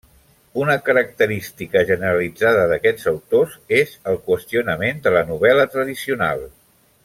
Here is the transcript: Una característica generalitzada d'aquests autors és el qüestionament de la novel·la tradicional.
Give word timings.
Una 0.61 0.77
característica 0.85 1.83
generalitzada 1.89 2.63
d'aquests 2.71 3.11
autors 3.13 3.53
és 3.81 3.93
el 4.13 4.19
qüestionament 4.31 5.05
de 5.05 5.15
la 5.19 5.23
novel·la 5.33 5.71
tradicional. 5.77 6.45